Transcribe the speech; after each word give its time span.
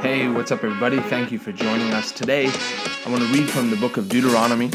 Hey, 0.00 0.28
what's 0.28 0.52
up, 0.52 0.62
everybody? 0.62 1.00
Thank 1.00 1.32
you 1.32 1.38
for 1.38 1.52
joining 1.52 1.94
us 1.94 2.12
today. 2.12 2.48
I 2.48 3.08
want 3.08 3.22
to 3.22 3.32
read 3.32 3.48
from 3.48 3.70
the 3.70 3.76
book 3.76 3.96
of 3.96 4.10
Deuteronomy, 4.10 4.70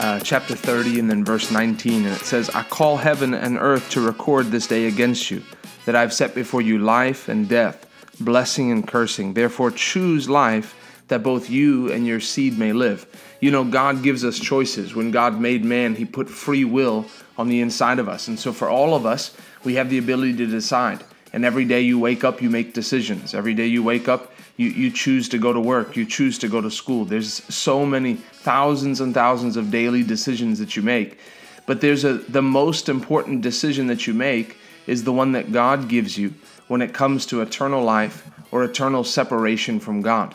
uh, 0.00 0.20
chapter 0.20 0.54
30, 0.54 1.00
and 1.00 1.10
then 1.10 1.24
verse 1.24 1.50
19. 1.50 2.06
And 2.06 2.14
it 2.14 2.20
says, 2.20 2.48
I 2.50 2.62
call 2.62 2.96
heaven 2.96 3.34
and 3.34 3.58
earth 3.58 3.90
to 3.90 4.00
record 4.00 4.46
this 4.46 4.68
day 4.68 4.86
against 4.86 5.32
you, 5.32 5.42
that 5.84 5.96
I've 5.96 6.12
set 6.12 6.34
before 6.34 6.62
you 6.62 6.78
life 6.78 7.28
and 7.28 7.48
death, 7.48 7.86
blessing 8.20 8.70
and 8.70 8.86
cursing. 8.86 9.34
Therefore, 9.34 9.72
choose 9.72 10.28
life 10.28 10.76
that 11.08 11.24
both 11.24 11.50
you 11.50 11.90
and 11.90 12.06
your 12.06 12.20
seed 12.20 12.56
may 12.56 12.72
live. 12.72 13.06
You 13.40 13.50
know, 13.50 13.64
God 13.64 14.04
gives 14.04 14.24
us 14.24 14.38
choices. 14.38 14.94
When 14.94 15.10
God 15.10 15.40
made 15.40 15.64
man, 15.64 15.96
He 15.96 16.04
put 16.04 16.30
free 16.30 16.64
will 16.64 17.06
on 17.36 17.48
the 17.48 17.60
inside 17.60 17.98
of 17.98 18.08
us. 18.08 18.28
And 18.28 18.38
so, 18.38 18.52
for 18.52 18.70
all 18.70 18.94
of 18.94 19.06
us, 19.06 19.36
we 19.64 19.74
have 19.74 19.90
the 19.90 19.98
ability 19.98 20.36
to 20.36 20.46
decide. 20.46 21.02
And 21.32 21.44
every 21.44 21.64
day 21.64 21.80
you 21.80 21.98
wake 21.98 22.24
up, 22.24 22.42
you 22.42 22.50
make 22.50 22.74
decisions. 22.74 23.34
Every 23.34 23.54
day 23.54 23.66
you 23.66 23.82
wake 23.82 24.08
up, 24.08 24.32
you, 24.56 24.68
you 24.68 24.90
choose 24.90 25.28
to 25.30 25.38
go 25.38 25.52
to 25.52 25.60
work, 25.60 25.96
you 25.96 26.04
choose 26.04 26.38
to 26.40 26.48
go 26.48 26.60
to 26.60 26.70
school. 26.70 27.04
There's 27.04 27.42
so 27.52 27.86
many 27.86 28.14
thousands 28.14 29.00
and 29.00 29.14
thousands 29.14 29.56
of 29.56 29.70
daily 29.70 30.02
decisions 30.02 30.58
that 30.58 30.76
you 30.76 30.82
make. 30.82 31.18
But 31.66 31.80
there's 31.80 32.04
a 32.04 32.14
the 32.14 32.42
most 32.42 32.88
important 32.88 33.40
decision 33.40 33.86
that 33.86 34.06
you 34.06 34.14
make 34.14 34.56
is 34.86 35.04
the 35.04 35.12
one 35.12 35.32
that 35.32 35.52
God 35.52 35.88
gives 35.88 36.18
you 36.18 36.34
when 36.68 36.82
it 36.82 36.92
comes 36.92 37.24
to 37.26 37.40
eternal 37.40 37.82
life 37.82 38.28
or 38.50 38.64
eternal 38.64 39.04
separation 39.04 39.80
from 39.80 40.02
God. 40.02 40.34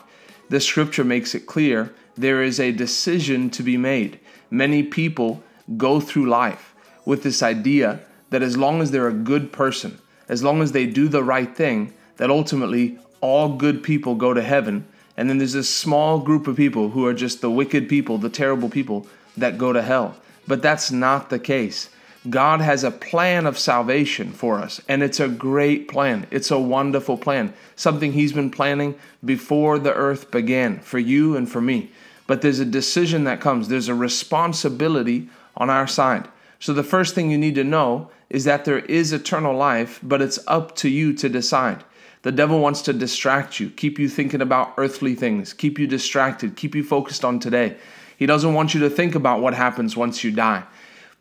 This 0.50 0.66
scripture 0.66 1.04
makes 1.04 1.36
it 1.36 1.46
clear 1.46 1.94
there 2.18 2.42
is 2.42 2.60
a 2.60 2.72
decision 2.72 3.50
to 3.52 3.62
be 3.62 3.78
made. 3.78 4.20
Many 4.50 4.84
people 4.84 5.44
go 5.76 6.00
through 6.00 6.28
life 6.28 6.74
with 7.06 7.24
this 7.24 7.44
idea 7.44 8.00
that 8.30 8.42
as 8.42 8.58
long 8.58 8.82
as 8.82 8.92
they're 8.92 9.08
a 9.08 9.14
good 9.14 9.52
person, 9.52 10.00
as 10.30 10.44
long 10.44 10.62
as 10.62 10.72
they 10.72 10.86
do 10.86 11.08
the 11.08 11.24
right 11.24 11.56
thing, 11.56 11.94
that 12.18 12.30
ultimately 12.30 13.00
all 13.22 13.56
good 13.56 13.84
people 13.84 14.16
go 14.16 14.34
to 14.34 14.42
heaven. 14.42 14.86
And 15.16 15.30
then 15.30 15.38
there's 15.38 15.54
this 15.54 15.70
small 15.70 16.20
group 16.20 16.48
of 16.48 16.56
people 16.56 16.90
who 16.90 17.06
are 17.06 17.14
just 17.14 17.42
the 17.42 17.50
wicked 17.50 17.90
people, 17.90 18.18
the 18.18 18.30
terrible 18.30 18.70
people 18.70 19.08
that 19.36 19.58
go 19.58 19.74
to 19.74 19.82
hell. 19.82 20.16
But 20.48 20.62
that's 20.62 20.92
not 20.92 21.30
the 21.30 21.40
case. 21.40 21.90
God 22.30 22.62
has 22.62 22.84
a 22.84 22.92
plan 22.92 23.46
of 23.46 23.58
salvation 23.58 24.32
for 24.32 24.60
us, 24.60 24.82
and 24.88 25.02
it's 25.02 25.20
a 25.20 25.28
great 25.28 25.88
plan. 25.88 26.28
It's 26.32 26.52
a 26.52 26.60
wonderful 26.60 27.18
plan, 27.18 27.54
something 27.76 28.12
He's 28.12 28.34
been 28.34 28.50
planning 28.50 28.96
before 29.24 29.80
the 29.80 29.94
earth 29.94 30.30
began 30.32 30.80
for 30.80 31.00
you 31.00 31.38
and 31.38 31.50
for 31.50 31.62
me. 31.62 31.92
But 32.26 32.42
there's 32.42 32.60
a 32.60 32.66
decision 32.66 33.24
that 33.24 33.40
comes, 33.40 33.70
there's 33.70 33.88
a 33.88 33.96
responsibility 33.96 35.30
on 35.56 35.70
our 35.70 35.88
side. 35.88 36.28
So 36.60 36.74
the 36.74 36.84
first 36.84 37.16
thing 37.16 37.30
you 37.30 37.38
need 37.38 37.56
to 37.56 37.64
know 37.64 38.10
is 38.30 38.44
that 38.46 38.66
there 38.66 38.80
is 38.80 39.14
eternal 39.14 39.56
life, 39.56 40.00
but 40.04 40.22
it's 40.22 40.40
up 40.48 40.76
to 40.78 40.90
you 40.90 41.14
to 41.14 41.30
decide. 41.30 41.84
The 42.24 42.32
devil 42.32 42.60
wants 42.60 42.82
to 42.84 42.94
distract 42.94 43.60
you, 43.60 43.70
keep 43.70 44.00
you 44.00 44.10
thinking 44.10 44.42
about 44.42 44.74
earthly 44.78 45.16
things, 45.16 45.54
keep 45.54 45.80
you 45.80 45.88
distracted, 45.88 46.56
keep 46.56 46.76
you 46.76 46.84
focused 46.84 47.24
on 47.24 47.40
today. 47.40 47.78
He 48.18 48.26
doesn't 48.26 48.54
want 48.54 48.74
you 48.74 48.80
to 48.82 48.90
think 48.90 49.16
about 49.16 49.42
what 49.42 49.54
happens 49.54 49.96
once 49.96 50.24
you 50.24 50.32
die. 50.32 50.64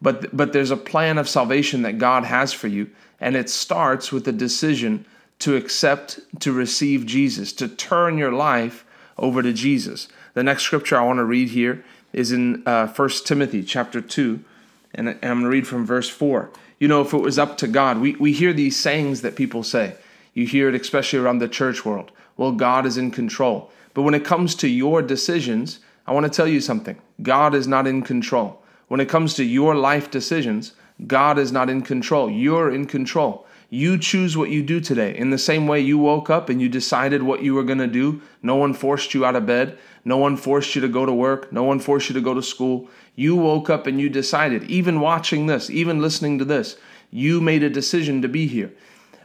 But 0.01 0.37
but 0.37 0.53
there's 0.53 0.71
a 0.71 0.77
plan 0.77 1.19
of 1.19 1.29
salvation 1.29 1.83
that 1.83 1.99
God 1.99 2.25
has 2.25 2.53
for 2.53 2.69
you, 2.69 2.91
and 3.21 3.37
it 3.37 3.49
starts 3.49 4.13
with 4.13 4.25
the 4.25 4.33
decision 4.33 5.07
to 5.39 5.57
accept 5.57 6.21
to 6.41 6.53
receive 6.53 7.07
Jesus, 7.07 7.53
to 7.55 7.69
turn 7.69 8.19
your 8.19 8.33
life 8.33 8.85
over 9.19 9.43
to 9.43 9.53
Jesus. 9.53 10.09
The 10.35 10.43
next 10.43 10.65
scripture 10.65 10.99
I 10.99 11.05
want 11.05 11.19
to 11.19 11.25
read 11.25 11.51
here 11.51 11.85
is 12.13 12.33
in 12.33 12.63
uh, 12.67 12.89
1 12.89 13.09
Timothy 13.25 13.63
chapter 13.63 14.01
2, 14.01 14.43
and, 14.97 15.11
I'm 15.11 15.19
going 15.21 15.43
to 15.43 15.49
read 15.49 15.69
from 15.69 15.87
verse 15.87 16.09
4. 16.09 16.51
You 16.81 16.89
know, 16.89 17.03
if 17.03 17.15
it 17.15 17.19
was 17.19 17.39
up 17.39 17.57
to 17.59 17.69
God, 17.69 18.01
we, 18.01 18.17
we 18.17 18.33
hear 18.33 18.53
these 18.53 18.77
sayings 18.77 19.23
that 19.23 19.37
people 19.37 19.63
say. 19.63 19.95
You 20.35 20.47
hear 20.47 20.69
it 20.69 20.75
especially 20.75 21.19
around 21.19 21.39
the 21.39 21.49
church 21.49 21.85
world. 21.85 22.11
Well, 22.37 22.53
God 22.53 22.85
is 22.85 22.99
in 22.99 23.11
control. 23.11 23.71
But 23.95 24.03
when 24.03 24.15
it 24.15 24.25
comes 24.25 24.55
to 24.57 24.69
your 24.69 25.01
decisions, 25.01 25.81
I 26.07 26.13
want 26.13 26.25
to 26.25 26.31
tell 26.31 26.49
you 26.49 26.61
something 26.61 26.99
God 27.23 27.55
is 27.55 27.67
not 27.67 27.87
in 27.87 28.03
control. 28.03 28.63
When 28.89 29.01
it 29.01 29.09
comes 29.09 29.35
to 29.35 29.45
your 29.45 29.75
life 29.75 30.11
decisions, 30.11 30.73
God 31.07 31.39
is 31.39 31.53
not 31.53 31.71
in 31.71 31.83
control. 31.83 32.31
You're 32.31 32.73
in 32.73 32.87
control. 32.87 33.47
You 33.69 33.99
choose 33.99 34.37
what 34.37 34.51
you 34.51 34.63
do 34.63 34.81
today. 34.81 35.17
In 35.17 35.31
the 35.31 35.39
same 35.39 35.67
way 35.67 35.81
you 35.81 35.99
woke 35.99 36.31
up 36.31 36.49
and 36.49 36.63
you 36.63 36.69
decided 36.69 37.23
what 37.23 37.43
you 37.43 37.55
were 37.55 37.65
going 37.65 37.79
to 37.79 37.89
do, 37.89 38.23
no 38.43 38.55
one 38.55 38.73
forced 38.73 39.13
you 39.13 39.25
out 39.25 39.35
of 39.35 39.45
bed. 39.45 39.77
No 40.05 40.19
one 40.19 40.37
forced 40.37 40.77
you 40.77 40.81
to 40.83 40.89
go 40.89 41.05
to 41.05 41.13
work. 41.13 41.53
No 41.53 41.65
one 41.65 41.81
forced 41.81 42.09
you 42.09 42.15
to 42.15 42.21
go 42.21 42.33
to 42.33 42.43
school. 42.43 42.89
You 43.17 43.35
woke 43.35 43.69
up 43.69 43.87
and 43.87 44.01
you 44.01 44.09
decided, 44.09 44.65
even 44.65 45.01
watching 45.01 45.47
this, 45.47 45.69
even 45.71 46.01
listening 46.01 46.39
to 46.39 46.45
this, 46.45 46.77
you 47.11 47.41
made 47.41 47.63
a 47.63 47.71
decision 47.71 48.23
to 48.23 48.29
be 48.29 48.47
here. 48.47 48.73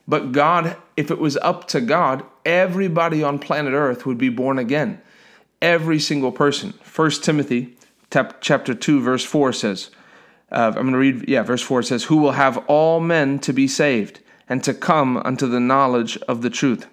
But 0.07 0.31
God, 0.31 0.77
if 0.97 1.11
it 1.11 1.19
was 1.19 1.37
up 1.37 1.67
to 1.69 1.81
God, 1.81 2.23
everybody 2.45 3.21
on 3.21 3.37
planet 3.37 3.73
Earth 3.73 4.05
would 4.05 4.17
be 4.17 4.29
born 4.29 4.57
again. 4.57 5.01
Every 5.61 5.99
single 5.99 6.31
person. 6.31 6.73
1 6.95 7.11
Timothy 7.21 7.77
chapter 8.09 8.73
2, 8.73 9.01
verse 9.01 9.23
4 9.23 9.53
says, 9.53 9.91
uh, 10.51 10.73
I'm 10.75 10.89
going 10.89 10.91
to 10.91 10.97
read, 10.97 11.29
yeah, 11.29 11.43
verse 11.43 11.61
4 11.61 11.83
says, 11.83 12.05
Who 12.05 12.17
will 12.17 12.33
have 12.33 12.57
all 12.67 12.99
men 12.99 13.39
to 13.39 13.53
be 13.53 13.67
saved 13.67 14.19
and 14.49 14.63
to 14.65 14.73
come 14.73 15.15
unto 15.17 15.47
the 15.47 15.61
knowledge 15.61 16.17
of 16.27 16.41
the 16.41 16.49
truth. 16.49 16.87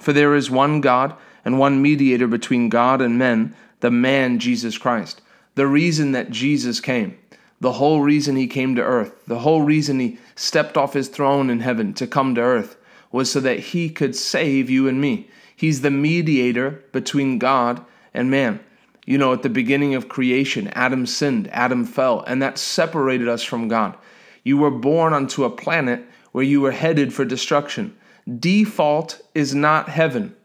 For 0.00 0.12
there 0.12 0.34
is 0.34 0.50
one 0.50 0.80
God 0.80 1.14
and 1.44 1.58
one 1.58 1.80
mediator 1.80 2.26
between 2.26 2.68
God 2.68 3.00
and 3.00 3.16
men, 3.16 3.54
the 3.78 3.92
man 3.92 4.40
Jesus 4.40 4.76
Christ. 4.76 5.20
The 5.54 5.66
reason 5.66 6.12
that 6.12 6.30
Jesus 6.30 6.80
came, 6.80 7.18
the 7.60 7.72
whole 7.72 8.00
reason 8.00 8.36
he 8.36 8.46
came 8.46 8.74
to 8.76 8.82
earth, 8.82 9.24
the 9.26 9.40
whole 9.40 9.62
reason 9.62 9.98
he 9.98 10.18
stepped 10.34 10.76
off 10.76 10.94
his 10.94 11.08
throne 11.08 11.50
in 11.50 11.60
heaven 11.60 11.92
to 11.94 12.06
come 12.06 12.34
to 12.34 12.40
earth 12.40 12.76
was 13.12 13.30
so 13.30 13.40
that 13.40 13.58
he 13.58 13.90
could 13.90 14.14
save 14.14 14.70
you 14.70 14.88
and 14.88 15.00
me. 15.00 15.28
He's 15.54 15.82
the 15.82 15.90
mediator 15.90 16.82
between 16.92 17.38
God 17.38 17.84
and 18.14 18.30
man. 18.30 18.60
You 19.04 19.18
know, 19.18 19.32
at 19.32 19.42
the 19.42 19.48
beginning 19.48 19.94
of 19.94 20.08
creation, 20.08 20.68
Adam 20.68 21.04
sinned, 21.04 21.48
Adam 21.52 21.84
fell, 21.84 22.20
and 22.26 22.40
that 22.40 22.58
separated 22.58 23.28
us 23.28 23.42
from 23.42 23.68
God. 23.68 23.96
You 24.44 24.56
were 24.56 24.70
born 24.70 25.12
onto 25.12 25.44
a 25.44 25.50
planet 25.50 26.04
where 26.32 26.44
you 26.44 26.60
were 26.60 26.70
headed 26.70 27.12
for 27.12 27.24
destruction. 27.24 27.96
Default 28.38 29.20
is 29.34 29.54
not 29.54 29.88
heaven 29.88 30.36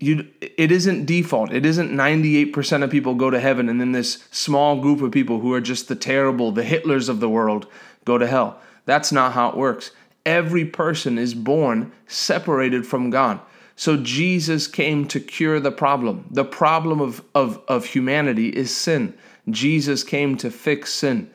you 0.00 0.28
it 0.40 0.70
isn't 0.70 1.06
default. 1.06 1.52
It 1.52 1.66
isn't 1.66 1.90
98% 1.90 2.82
of 2.82 2.90
people 2.90 3.14
go 3.14 3.30
to 3.30 3.40
heaven 3.40 3.68
and 3.68 3.80
then 3.80 3.92
this 3.92 4.24
small 4.30 4.80
group 4.80 5.02
of 5.02 5.10
people 5.10 5.40
who 5.40 5.52
are 5.52 5.60
just 5.60 5.88
the 5.88 5.96
terrible 5.96 6.52
the 6.52 6.62
hitlers 6.62 7.08
of 7.08 7.20
the 7.20 7.28
world 7.28 7.66
go 8.04 8.18
to 8.18 8.26
hell. 8.26 8.60
That's 8.84 9.12
not 9.12 9.32
how 9.32 9.50
it 9.50 9.56
works. 9.56 9.90
Every 10.24 10.64
person 10.64 11.18
is 11.18 11.34
born 11.34 11.92
separated 12.06 12.86
from 12.86 13.10
god. 13.10 13.40
So 13.76 13.96
jesus 13.96 14.66
came 14.66 15.06
to 15.08 15.20
cure 15.20 15.60
the 15.60 15.72
problem. 15.72 16.26
The 16.30 16.44
problem 16.44 17.00
of 17.00 17.24
of, 17.34 17.60
of 17.66 17.86
humanity 17.86 18.48
is 18.48 18.74
sin. 18.74 19.14
Jesus 19.50 20.04
came 20.04 20.36
to 20.38 20.50
fix 20.50 20.92
sin. 20.92 21.30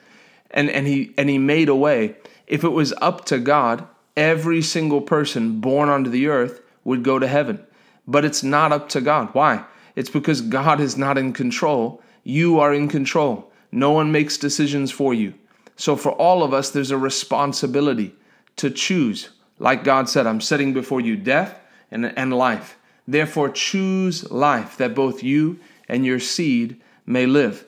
And 0.51 0.69
and 0.69 0.87
he 0.87 1.13
and 1.17 1.29
he 1.29 1.37
made 1.37 1.67
a 1.67 1.75
way. 1.75 2.15
If 2.47 2.63
it 2.63 2.69
was 2.69 2.93
up 3.01 3.25
to 3.25 3.39
god 3.39 3.87
every 4.15 4.61
single 4.61 5.01
person 5.01 5.59
born 5.59 5.89
onto 5.89 6.09
the 6.09 6.27
earth 6.27 6.61
would 6.83 7.03
go 7.03 7.17
to 7.19 7.27
heaven 7.27 7.65
but 8.07 8.25
it's 8.25 8.43
not 8.43 8.71
up 8.71 8.89
to 8.89 9.01
God. 9.01 9.29
Why? 9.33 9.65
It's 9.95 10.09
because 10.09 10.41
God 10.41 10.79
is 10.79 10.97
not 10.97 11.17
in 11.17 11.33
control. 11.33 12.01
You 12.23 12.59
are 12.59 12.73
in 12.73 12.87
control. 12.87 13.51
No 13.71 13.91
one 13.91 14.11
makes 14.11 14.37
decisions 14.37 14.91
for 14.91 15.13
you. 15.13 15.33
So, 15.75 15.95
for 15.95 16.11
all 16.11 16.43
of 16.43 16.53
us, 16.53 16.69
there's 16.69 16.91
a 16.91 16.97
responsibility 16.97 18.15
to 18.57 18.69
choose. 18.69 19.29
Like 19.59 19.83
God 19.83 20.09
said, 20.09 20.27
I'm 20.27 20.41
setting 20.41 20.73
before 20.73 21.01
you 21.01 21.15
death 21.15 21.59
and, 21.89 22.17
and 22.17 22.33
life. 22.33 22.77
Therefore, 23.07 23.49
choose 23.49 24.29
life 24.31 24.77
that 24.77 24.95
both 24.95 25.23
you 25.23 25.59
and 25.89 26.05
your 26.05 26.19
seed 26.19 26.79
may 27.05 27.25
live. 27.25 27.65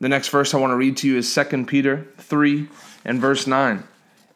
The 0.00 0.08
next 0.08 0.28
verse 0.28 0.54
I 0.54 0.58
want 0.58 0.70
to 0.70 0.76
read 0.76 0.96
to 0.98 1.08
you 1.08 1.16
is 1.16 1.34
2 1.34 1.64
Peter 1.64 2.06
3 2.18 2.68
and 3.04 3.20
verse 3.20 3.46
9. 3.46 3.82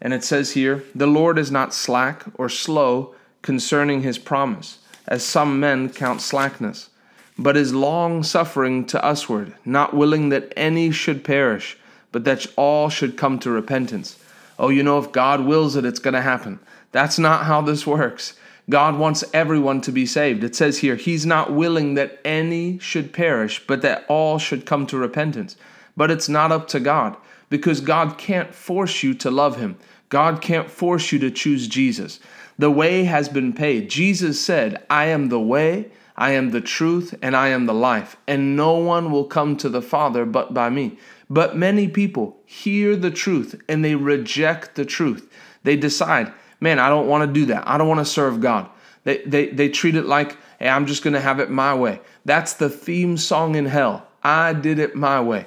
And 0.01 0.13
it 0.13 0.25
says 0.25 0.53
here, 0.53 0.83
The 0.95 1.07
Lord 1.07 1.39
is 1.39 1.51
not 1.51 1.73
slack 1.73 2.25
or 2.35 2.49
slow 2.49 3.15
concerning 3.43 4.03
his 4.03 4.19
promise 4.19 4.79
as 5.07 5.25
some 5.25 5.61
men 5.61 5.89
count 5.89 6.21
slackness, 6.21 6.91
but 7.39 7.57
is 7.57 7.75
long 7.75 8.23
suffering 8.23 8.85
to 8.87 9.01
usward, 9.03 9.55
not 9.65 9.95
willing 9.95 10.29
that 10.29 10.53
any 10.57 10.91
should 10.91 11.25
perish, 11.25 11.77
but 12.13 12.25
that 12.25 12.47
all 12.57 12.89
should 12.89 13.17
come 13.17 13.39
to 13.39 13.51
repentance. 13.51 14.19
Oh, 14.59 14.69
you 14.69 14.83
know, 14.83 14.99
if 14.99 15.13
God 15.13 15.45
wills 15.45 15.77
it, 15.77 15.85
it's 15.85 15.99
going 15.99 16.15
to 16.15 16.21
happen. 16.21 16.61
That's 16.93 17.19
not 17.19 17.47
how 17.47 17.63
this 17.63 17.87
works. 17.87 18.35
God 18.71 18.97
wants 18.97 19.25
everyone 19.35 19.81
to 19.83 19.93
be 19.93 20.07
saved. 20.07 20.45
It 20.45 20.55
says 20.55 20.79
here, 20.79 20.97
He's 20.97 21.27
not 21.27 21.53
willing 21.53 21.95
that 21.95 22.21
any 22.25 22.79
should 22.79 23.13
perish, 23.13 23.67
but 23.67 23.83
that 23.83 24.05
all 24.09 24.39
should 24.39 24.67
come 24.67 24.87
to 24.87 24.97
repentance. 24.97 25.57
But 25.97 26.11
it's 26.11 26.29
not 26.29 26.53
up 26.53 26.69
to 26.69 26.81
God 26.81 27.17
because 27.51 27.81
God 27.81 28.19
can't 28.19 28.55
force 28.55 29.03
you 29.03 29.15
to 29.15 29.31
love 29.31 29.57
Him. 29.57 29.77
God 30.09 30.41
can't 30.41 30.71
force 30.71 31.11
you 31.11 31.19
to 31.21 31.31
choose 31.31 31.67
Jesus. 31.67 32.21
The 32.59 32.71
way 32.71 33.05
has 33.05 33.29
been 33.29 33.53
paid. 33.53 33.91
Jesus 33.91 34.41
said, 34.41 34.85
I 34.89 35.07
am 35.07 35.29
the 35.29 35.41
way, 35.41 35.91
I 36.17 36.33
am 36.33 36.51
the 36.51 36.61
truth, 36.61 37.15
and 37.23 37.35
I 37.35 37.49
am 37.49 37.67
the 37.67 37.75
life, 37.75 38.17
and 38.27 38.57
no 38.57 38.75
one 38.75 39.11
will 39.11 39.25
come 39.25 39.57
to 39.57 39.69
the 39.69 39.83
Father 39.83 40.25
but 40.25 40.53
by 40.53 40.69
me. 40.71 40.99
But 41.33 41.57
many 41.57 41.89
people 41.89 42.37
hear 42.45 42.95
the 42.95 43.11
truth 43.11 43.59
and 43.67 43.83
they 43.83 43.95
reject 43.95 44.75
the 44.75 44.85
truth. 44.85 45.33
They 45.63 45.77
decide, 45.77 46.31
man, 46.61 46.79
I 46.79 46.91
don't 46.91 47.09
want 47.09 47.27
to 47.27 47.33
do 47.33 47.47
that. 47.47 47.67
I 47.67 47.79
don't 47.79 47.89
want 47.89 48.01
to 48.01 48.05
serve 48.05 48.43
God. 48.43 48.69
They, 49.05 49.23
they, 49.25 49.47
they 49.47 49.71
treat 49.71 49.95
it 49.95 50.05
like, 50.05 50.37
hey, 50.59 50.69
I'm 50.69 50.85
just 50.85 51.03
going 51.03 51.15
to 51.15 51.21
have 51.21 51.41
it 51.41 51.49
my 51.49 51.75
way. 51.75 52.01
That's 52.27 52.53
the 52.53 52.69
theme 52.69 53.17
song 53.17 53.55
in 53.55 53.65
hell. 53.65 54.07
I 54.23 54.53
did 54.53 54.79
it 54.79 54.95
my 54.95 55.23
way. 55.23 55.47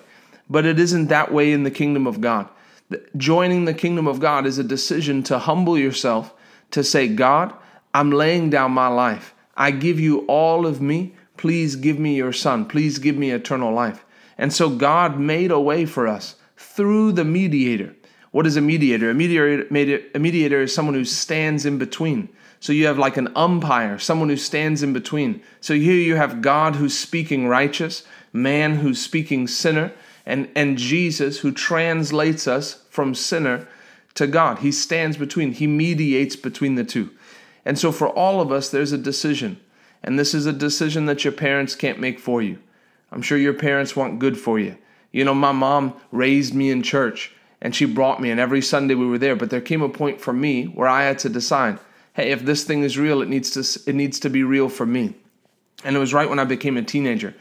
But 0.50 0.66
it 0.66 0.80
isn't 0.80 1.08
that 1.10 1.32
way 1.32 1.52
in 1.52 1.62
the 1.62 1.70
kingdom 1.72 2.08
of 2.08 2.20
God. 2.20 2.50
Joining 3.16 3.66
the 3.66 3.74
kingdom 3.76 4.08
of 4.08 4.20
God 4.20 4.48
is 4.48 4.58
a 4.58 4.64
decision 4.64 5.22
to 5.24 5.38
humble 5.38 5.78
yourself, 5.78 6.34
to 6.72 6.84
say, 6.84 7.08
God, 7.08 7.54
I'm 7.94 8.12
laying 8.12 8.50
down 8.50 8.72
my 8.72 8.88
life. 8.88 9.34
I 9.56 9.72
give 9.72 10.00
you 10.00 10.20
all 10.28 10.68
of 10.68 10.82
me. 10.82 11.16
Please 11.38 11.76
give 11.76 12.00
me 12.00 12.16
your 12.16 12.34
son. 12.34 12.66
Please 12.66 13.00
give 13.00 13.16
me 13.16 13.32
eternal 13.32 13.74
life. 13.74 14.06
And 14.38 14.52
so 14.52 14.70
God 14.70 15.20
made 15.20 15.52
a 15.52 15.60
way 15.60 15.86
for 15.86 16.08
us 16.08 16.36
through 16.58 17.14
the 17.14 17.26
mediator. 17.26 17.96
What 18.32 18.46
is 18.46 18.58
a 18.58 18.62
mediator? 18.62 19.10
A 19.10 19.14
mediator, 19.14 19.66
a 20.14 20.20
mediator 20.20 20.62
is 20.62 20.74
someone 20.74 20.96
who 20.96 21.06
stands 21.06 21.66
in 21.66 21.78
between. 21.78 22.30
So 22.60 22.74
you 22.74 22.88
have 22.88 22.98
like 22.98 23.16
an 23.16 23.32
umpire, 23.36 23.98
someone 24.00 24.28
who 24.30 24.38
stands 24.38 24.84
in 24.84 24.92
between. 24.92 25.42
So 25.62 25.74
here 25.74 25.96
you 25.96 26.16
have 26.16 26.42
God 26.42 26.76
who's 26.76 26.98
speaking 26.98 27.48
righteous, 27.48 28.04
man 28.34 28.78
who's 28.78 29.02
speaking 29.02 29.48
sinner, 29.48 29.94
and, 30.26 30.50
and 30.56 30.78
Jesus 30.78 31.40
who 31.40 31.52
translates 31.52 32.48
us 32.48 32.84
from 32.90 33.16
sinner 33.16 33.68
to 34.16 34.28
God. 34.28 34.60
He 34.60 34.72
stands 34.72 35.18
between, 35.18 35.54
he 35.54 35.68
mediates 35.68 36.36
between 36.36 36.76
the 36.76 36.84
two. 36.84 37.12
And 37.64 37.78
so 37.78 37.92
for 37.92 38.10
all 38.10 38.42
of 38.42 38.52
us, 38.52 38.70
there's 38.70 38.92
a 38.92 38.98
decision. 38.98 39.60
And 40.04 40.20
this 40.20 40.34
is 40.34 40.46
a 40.46 40.54
decision 40.54 41.06
that 41.06 41.24
your 41.24 41.34
parents 41.34 41.76
can't 41.76 42.00
make 42.00 42.20
for 42.20 42.42
you. 42.42 42.60
I'm 43.12 43.22
sure 43.22 43.38
your 43.38 43.54
parents 43.54 43.96
want 43.96 44.20
good 44.20 44.38
for 44.38 44.60
you. 44.60 44.78
You 45.12 45.24
know, 45.24 45.34
my 45.34 45.52
mom 45.52 45.94
raised 46.12 46.54
me 46.54 46.70
in 46.70 46.84
church 46.84 47.34
and 47.62 47.74
she 47.74 47.86
brought 47.86 48.22
me, 48.22 48.30
and 48.30 48.40
every 48.40 48.62
Sunday 48.62 48.94
we 48.94 49.08
were 49.08 49.18
there. 49.18 49.36
But 49.36 49.50
there 49.50 49.62
came 49.62 49.82
a 49.82 49.90
point 49.90 50.22
for 50.22 50.34
me 50.34 50.66
where 50.66 50.88
I 50.88 51.04
had 51.04 51.18
to 51.20 51.30
decide, 51.30 51.80
hey, 52.14 52.32
if 52.32 52.46
this 52.46 52.64
thing 52.64 52.84
is 52.84 52.98
real, 52.98 53.22
it 53.22 53.30
needs 53.30 53.50
to 53.52 53.90
it 53.90 53.96
needs 53.96 54.20
to 54.20 54.30
be 54.30 54.44
real 54.44 54.70
for 54.70 54.86
me. 54.86 55.16
And 55.84 55.96
it 55.96 56.00
was 56.00 56.14
right 56.14 56.30
when 56.30 56.38
I 56.38 56.44
became 56.44 56.78
a 56.78 56.84
teenager. 56.84 57.34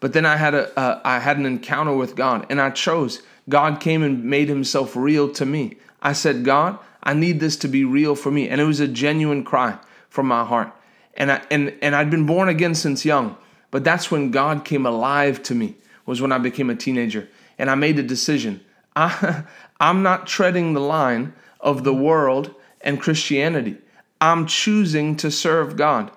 But 0.00 0.12
then 0.12 0.26
I 0.26 0.36
had 0.36 0.54
a 0.54 0.78
uh, 0.78 1.00
I 1.04 1.20
had 1.20 1.38
an 1.38 1.46
encounter 1.46 1.94
with 1.94 2.16
God, 2.16 2.46
and 2.50 2.60
I 2.60 2.70
chose. 2.70 3.22
God 3.48 3.80
came 3.80 4.02
and 4.02 4.24
made 4.24 4.48
Himself 4.48 4.94
real 4.96 5.30
to 5.32 5.46
me. 5.46 5.78
I 6.02 6.12
said, 6.12 6.44
God, 6.44 6.78
I 7.02 7.14
need 7.14 7.40
this 7.40 7.56
to 7.58 7.68
be 7.68 7.84
real 7.84 8.14
for 8.14 8.30
me, 8.30 8.48
and 8.48 8.60
it 8.60 8.64
was 8.64 8.80
a 8.80 8.88
genuine 8.88 9.44
cry 9.44 9.78
from 10.08 10.26
my 10.26 10.44
heart. 10.44 10.72
And 11.14 11.32
I 11.32 11.42
and 11.50 11.74
and 11.82 11.94
I'd 11.94 12.10
been 12.10 12.26
born 12.26 12.48
again 12.48 12.74
since 12.74 13.04
young, 13.04 13.36
but 13.70 13.84
that's 13.84 14.10
when 14.10 14.30
God 14.30 14.64
came 14.64 14.86
alive 14.86 15.42
to 15.44 15.54
me. 15.54 15.76
Was 16.06 16.20
when 16.20 16.32
I 16.32 16.38
became 16.38 16.70
a 16.70 16.74
teenager, 16.74 17.28
and 17.58 17.70
I 17.70 17.74
made 17.74 17.98
a 17.98 18.02
decision. 18.02 18.60
I, 18.96 19.44
I'm 19.78 20.02
not 20.02 20.26
treading 20.26 20.72
the 20.72 20.80
line 20.80 21.32
of 21.60 21.84
the 21.84 21.94
world 21.94 22.54
and 22.80 23.00
Christianity. 23.00 23.78
I'm 24.20 24.46
choosing 24.46 25.16
to 25.16 25.30
serve 25.30 25.76
God. 25.76 26.10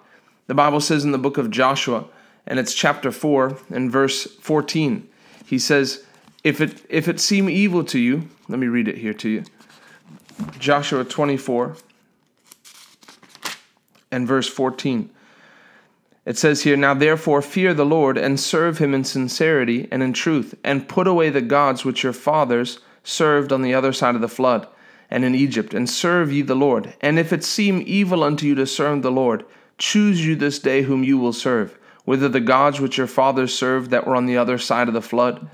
The 0.48 0.56
Bible 0.56 0.82
says 0.82 1.06
in 1.06 1.12
the 1.12 1.18
book 1.18 1.38
of 1.38 1.52
Joshua, 1.52 2.06
and 2.46 2.60
it's 2.60 2.74
chapter 2.74 3.12
4 3.12 3.58
and 3.70 3.92
verse 3.92 4.26
14, 4.42 5.08
he 5.46 5.60
says, 5.60 6.04
if 6.44 6.60
it 6.60 6.86
if 6.90 7.08
it 7.08 7.20
seem 7.20 7.50
evil 7.50 7.84
to 7.86 8.00
you, 8.00 8.28
let 8.50 8.60
me 8.60 8.68
read 8.68 8.88
it 8.88 8.98
here 8.98 9.14
to 9.14 9.30
you. 9.30 9.44
Joshua 10.60 11.04
24 11.04 11.76
and 14.12 14.28
verse 14.28 14.48
14. 14.48 15.10
It 16.26 16.38
says 16.38 16.64
here, 16.64 16.78
Now 16.78 16.94
therefore 16.94 17.42
fear 17.42 17.74
the 17.74 17.86
Lord 17.86 18.18
and 18.18 18.40
serve 18.40 18.78
him 18.78 18.94
in 18.94 19.04
sincerity 19.04 19.88
and 19.92 20.02
in 20.02 20.14
truth, 20.14 20.56
and 20.64 20.88
put 20.88 21.08
away 21.08 21.30
the 21.30 21.42
gods 21.42 21.84
which 21.84 22.04
your 22.04 22.14
fathers 22.14 22.80
served 23.04 23.52
on 23.52 23.62
the 23.62 23.74
other 23.74 23.92
side 23.92 24.16
of 24.16 24.22
the 24.22 24.30
flood 24.30 24.68
and 25.10 25.26
in 25.26 25.36
Egypt, 25.36 25.74
and 25.74 25.90
serve 25.90 26.32
ye 26.32 26.42
the 26.42 26.56
Lord. 26.56 26.94
And 27.02 27.20
if 27.20 27.34
it 27.34 27.44
seem 27.44 27.84
evil 27.86 28.24
unto 28.24 28.48
you 28.48 28.56
to 28.56 28.66
serve 28.66 29.02
the 29.02 29.12
Lord, 29.12 29.46
choose 29.78 30.26
you 30.26 30.36
this 30.36 30.60
day 30.60 30.82
whom 30.82 31.04
you 31.04 31.18
will 31.18 31.34
serve, 31.34 31.78
whether 32.06 32.30
the 32.30 32.40
gods 32.40 32.80
which 32.80 32.98
your 32.98 33.08
fathers 33.08 33.56
served 33.56 33.92
that 33.92 34.08
were 34.08 34.16
on 34.16 34.26
the 34.26 34.38
other 34.38 34.58
side 34.58 34.88
of 34.88 34.94
the 34.94 35.02
flood, 35.02 35.48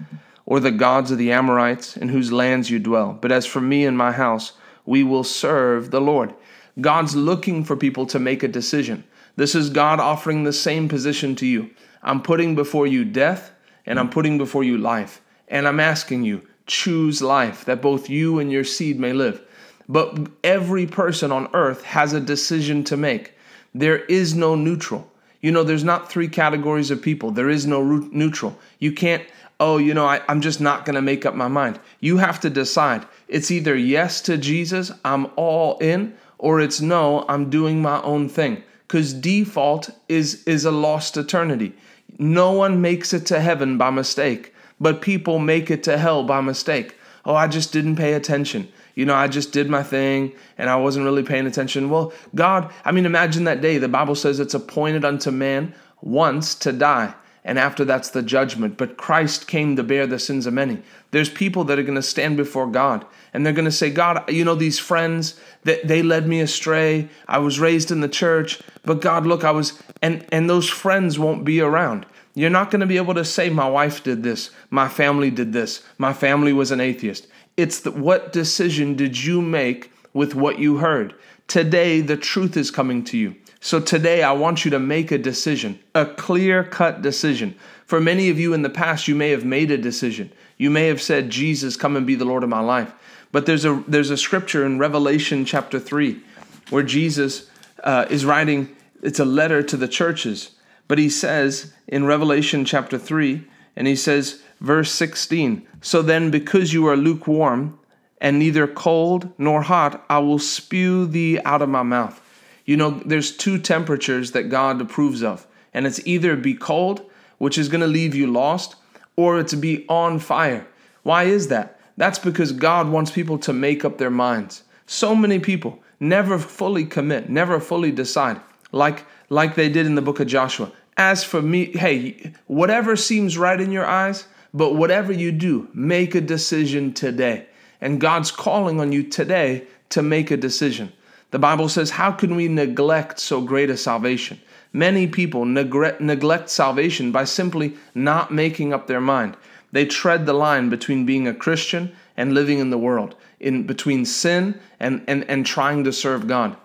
or 0.46 0.60
the 0.60 0.72
gods 0.72 1.12
of 1.12 1.18
the 1.18 1.32
Amorites 1.32 1.98
in 1.98 2.10
whose 2.10 2.32
lands 2.32 2.70
you 2.70 2.80
dwell. 2.80 3.18
But 3.20 3.32
as 3.32 3.46
for 3.46 3.60
me 3.60 3.86
and 3.86 3.98
my 3.98 4.12
house, 4.12 4.54
we 4.90 5.04
will 5.04 5.24
serve 5.24 5.92
the 5.92 6.02
Lord. 6.02 6.34
God's 6.82 7.16
looking 7.16 7.64
for 7.64 7.76
people 7.76 8.08
to 8.08 8.18
make 8.18 8.42
a 8.42 8.48
decision. 8.48 9.04
This 9.36 9.54
is 9.54 9.70
God 9.70 10.00
offering 10.00 10.44
the 10.44 10.52
same 10.52 10.90
position 10.90 11.36
to 11.36 11.46
you. 11.46 11.70
I'm 12.02 12.24
putting 12.24 12.56
before 12.56 12.88
you 12.88 13.06
death, 13.06 13.52
and 13.86 14.00
I'm 14.00 14.10
putting 14.10 14.40
before 14.40 14.64
you 14.64 14.80
life. 14.80 15.22
And 15.48 15.68
I'm 15.68 15.80
asking 15.80 16.24
you, 16.24 16.42
choose 16.66 17.22
life, 17.22 17.66
that 17.66 17.84
both 17.84 18.10
you 18.10 18.40
and 18.40 18.52
your 18.52 18.64
seed 18.64 19.00
may 19.00 19.14
live. 19.14 19.44
But 19.88 20.28
every 20.44 20.88
person 20.88 21.32
on 21.32 21.50
earth 21.54 21.84
has 21.84 22.14
a 22.14 22.20
decision 22.20 22.84
to 22.86 22.98
make. 22.98 23.36
There 23.76 24.00
is 24.06 24.34
no 24.34 24.56
neutral. 24.56 25.08
You 25.42 25.52
know, 25.52 25.62
there's 25.62 25.84
not 25.84 26.12
three 26.12 26.28
categories 26.28 26.90
of 26.90 27.00
people. 27.00 27.30
There 27.30 27.50
is 27.50 27.68
no 27.68 27.84
neutral. 27.84 28.58
You 28.80 28.92
can't, 28.92 29.24
oh, 29.60 29.78
you 29.78 29.94
know, 29.94 30.08
I, 30.08 30.22
am 30.28 30.42
just 30.42 30.60
not 30.60 30.86
going 30.86 30.96
to 30.96 31.02
make 31.04 31.28
up 31.28 31.36
my 31.36 31.48
mind. 31.48 31.80
You 32.00 32.18
have 32.18 32.40
to 32.40 32.50
decide. 32.50 33.06
It's 33.30 33.52
either 33.52 33.76
yes 33.76 34.22
to 34.22 34.38
Jesus, 34.38 34.92
I'm 35.06 35.28
all 35.36 35.78
in, 35.78 36.16
or 36.38 36.60
it's 36.60 36.82
no, 36.82 37.26
I'm 37.30 37.50
doing 37.50 37.82
my 37.82 38.02
own 38.02 38.28
thing. 38.28 38.64
Because 38.88 39.14
default 39.14 39.92
is, 40.10 40.44
is 40.46 40.66
a 40.66 40.72
lost 40.72 41.16
eternity. 41.16 41.74
No 42.18 42.52
one 42.52 42.82
makes 42.82 43.14
it 43.14 43.26
to 43.28 43.40
heaven 43.40 43.78
by 43.78 43.92
mistake 43.92 44.54
but 44.80 45.02
people 45.02 45.40
make 45.40 45.70
it 45.70 45.84
to 45.84 45.98
hell 45.98 46.24
by 46.24 46.42
mistake. 46.42 46.96
Oh, 47.26 47.36
I 47.36 47.48
just 47.48 47.74
didn't 47.74 47.98
pay 47.98 48.14
attention. 48.14 48.72
You 48.96 49.06
know, 49.06 49.16
I 49.16 49.28
just 49.28 49.52
did 49.52 49.70
my 49.70 49.84
thing 49.84 50.34
and 50.58 50.70
I 50.70 50.76
wasn't 50.78 51.06
really 51.06 51.24
paying 51.24 51.48
attention. 51.48 51.90
Well, 51.90 52.14
God, 52.34 52.72
I 52.86 52.92
mean, 52.92 53.06
imagine 53.06 53.44
that 53.44 53.62
day. 53.62 53.78
The 53.78 53.88
Bible 53.88 54.16
says 54.16 54.40
it's 54.40 54.54
appointed 54.54 55.06
unto 55.06 55.32
man 55.32 55.74
once 56.02 56.56
to 56.56 56.72
die, 56.72 57.14
and 57.44 57.60
after 57.60 57.84
that's 57.84 58.10
the 58.10 58.24
judgment. 58.24 58.78
But 58.78 58.98
Christ 58.98 59.48
came 59.48 59.76
to 59.76 59.84
bear 59.84 60.08
the 60.08 60.20
sins 60.20 60.46
of 60.46 60.54
many. 60.54 60.82
There's 61.12 61.30
people 61.30 61.66
that 61.66 61.78
are 61.78 61.84
going 61.84 61.96
to 61.96 62.02
stand 62.02 62.38
before 62.38 62.68
God 62.68 63.06
and 63.34 63.46
they're 63.46 63.54
going 63.54 63.66
to 63.66 63.72
say, 63.72 63.90
God, 63.90 64.30
you 64.32 64.44
know, 64.44 64.56
these 64.56 64.80
friends 64.80 65.40
that 65.64 65.88
they 65.88 66.02
led 66.02 66.28
me 66.28 66.42
astray. 66.42 67.10
I 67.28 67.40
was 67.40 67.60
raised 67.60 67.92
in 67.92 68.02
the 68.02 68.10
church, 68.10 68.60
but 68.84 69.02
God, 69.02 69.26
look, 69.26 69.44
I 69.44 69.52
was, 69.52 69.82
and 70.02 70.26
and 70.32 70.50
those 70.50 70.70
friends 70.70 71.20
won't 71.20 71.46
be 71.46 71.62
around. 71.62 72.06
You're 72.36 72.50
not 72.50 72.72
going 72.72 72.82
to 72.82 72.88
be 72.88 72.98
able 72.98 73.16
to 73.16 73.26
say, 73.26 73.50
My 73.50 73.70
wife 73.70 74.04
did 74.04 74.24
this, 74.24 74.52
my 74.70 74.88
family 74.88 75.32
did 75.32 75.54
this, 75.54 75.84
my 75.98 76.14
family 76.14 76.54
was 76.54 76.72
an 76.72 76.80
atheist. 76.80 77.28
It's 77.58 77.82
the, 77.82 77.92
what 77.92 78.32
decision 78.32 78.96
did 78.96 79.22
you 79.22 79.42
make 79.42 79.92
with 80.14 80.36
what 80.36 80.60
you 80.60 80.78
heard? 80.78 81.14
Today, 81.48 82.00
the 82.00 82.16
truth 82.16 82.56
is 82.56 82.72
coming 82.72 83.04
to 83.06 83.18
you. 83.18 83.36
So 83.60 83.82
today, 83.82 84.24
I 84.24 84.32
want 84.32 84.64
you 84.64 84.72
to 84.72 84.80
make 84.80 85.12
a 85.12 85.18
decision, 85.18 85.80
a 85.94 86.06
clear 86.06 86.64
cut 86.64 87.02
decision. 87.02 87.56
For 87.86 88.00
many 88.00 88.30
of 88.30 88.40
you 88.40 88.54
in 88.54 88.62
the 88.62 88.70
past, 88.70 89.08
you 89.08 89.16
may 89.16 89.32
have 89.32 89.44
made 89.44 89.72
a 89.72 89.78
decision. 89.78 90.32
You 90.58 90.70
may 90.70 90.88
have 90.88 91.02
said, 91.02 91.30
Jesus, 91.30 91.76
come 91.76 91.98
and 91.98 92.08
be 92.08 92.16
the 92.16 92.24
Lord 92.24 92.44
of 92.44 92.50
my 92.50 92.62
life. 92.62 92.94
But 93.32 93.46
there's 93.46 93.66
a, 93.66 93.84
there's 93.88 94.10
a 94.10 94.18
scripture 94.18 94.66
in 94.66 94.80
Revelation 94.80 95.46
chapter 95.46 95.80
3 95.80 96.22
where 96.70 96.84
Jesus 96.84 97.50
uh, 97.84 98.06
is 98.10 98.26
writing, 98.26 98.76
it's 99.02 99.20
a 99.20 99.26
letter 99.26 99.64
to 99.64 99.78
the 99.78 99.88
churches. 99.88 100.52
But 100.88 100.98
he 100.98 101.10
says 101.10 101.74
in 101.88 102.06
Revelation 102.06 102.66
chapter 102.66 102.98
3, 102.98 103.46
and 103.76 103.88
he 103.88 103.96
says, 103.96 104.42
verse 104.60 104.92
16, 104.92 105.66
So 105.82 106.02
then, 106.02 106.32
because 106.32 106.74
you 106.74 106.88
are 106.88 106.98
lukewarm 106.98 107.80
and 108.20 108.40
neither 108.40 108.68
cold 108.68 109.32
nor 109.38 109.62
hot, 109.62 110.04
I 110.10 110.20
will 110.20 110.40
spew 110.40 111.06
thee 111.06 111.40
out 111.46 111.62
of 111.62 111.70
my 111.70 111.84
mouth. 111.84 112.22
You 112.66 112.78
know, 112.78 112.92
there's 113.06 113.36
two 113.36 113.58
temperatures 113.58 114.32
that 114.32 114.50
God 114.50 114.82
approves 114.82 115.24
of, 115.24 115.48
and 115.74 115.88
it's 115.88 116.06
either 116.06 116.36
be 116.36 116.54
cold, 116.54 117.10
which 117.38 117.58
is 117.58 117.70
going 117.70 117.82
to 117.82 117.88
leave 117.88 118.14
you 118.14 118.28
lost, 118.28 118.76
or 119.16 119.40
it's 119.40 119.54
be 119.54 119.86
on 119.88 120.20
fire. 120.20 120.68
Why 121.04 121.24
is 121.24 121.48
that? 121.48 121.79
That's 122.00 122.18
because 122.18 122.54
God 122.54 122.88
wants 122.88 123.12
people 123.12 123.38
to 123.40 123.52
make 123.52 123.84
up 123.84 123.98
their 123.98 124.10
minds. 124.10 124.64
So 124.88 125.14
many 125.14 125.38
people 125.38 125.84
never 126.00 126.40
fully 126.40 126.86
commit, 126.86 127.30
never 127.30 127.60
fully 127.60 127.92
decide, 127.92 128.40
like 128.72 129.06
like 129.28 129.56
they 129.56 129.68
did 129.68 129.86
in 129.86 129.96
the 129.96 130.02
book 130.02 130.22
of 130.22 130.28
Joshua. 130.28 130.72
As 130.96 131.26
for 131.26 131.42
me, 131.42 131.66
hey, 131.66 132.32
whatever 132.48 132.96
seems 132.96 133.38
right 133.38 133.60
in 133.60 133.74
your 133.74 133.86
eyes, 133.86 134.28
but 134.54 134.76
whatever 134.76 135.12
you 135.12 135.34
do, 135.34 135.68
make 135.74 136.16
a 136.16 136.22
decision 136.22 136.94
today. 136.94 137.48
And 137.82 138.00
God's 138.00 138.32
calling 138.32 138.80
on 138.80 138.94
you 138.94 139.04
today 139.04 139.68
to 139.90 140.02
make 140.02 140.32
a 140.32 140.38
decision. 140.38 140.94
The 141.32 141.40
Bible 141.40 141.68
says, 141.68 141.90
How 141.90 142.14
can 142.14 142.34
we 142.34 142.48
neglect 142.48 143.20
so 143.20 143.42
great 143.42 143.70
a 143.70 143.76
salvation? 143.76 144.40
Many 144.72 145.06
people 145.06 145.44
neglect, 145.44 146.00
neglect 146.00 146.50
salvation 146.50 147.12
by 147.12 147.26
simply 147.26 147.76
not 147.94 148.32
making 148.32 148.72
up 148.72 148.88
their 148.88 149.02
mind. 149.02 149.36
They 149.72 149.86
tread 149.86 150.26
the 150.26 150.34
line 150.34 150.70
between 150.70 151.06
being 151.06 151.28
a 151.28 151.34
Christian 151.34 151.92
and 152.18 152.34
living 152.34 152.60
in 152.60 152.70
the 152.70 152.78
world, 152.78 153.16
in 153.40 153.64
between 153.68 154.06
sin 154.06 154.60
and, 154.80 155.04
and, 155.08 155.24
and 155.30 155.46
trying 155.46 155.84
to 155.84 155.94
serve 155.94 156.28
God. 156.28 156.58